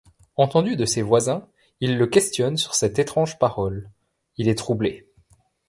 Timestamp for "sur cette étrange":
2.57-3.37